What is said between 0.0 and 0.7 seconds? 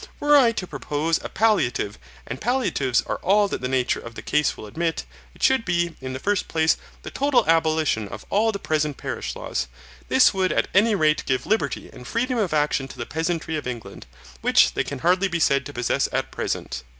Were I to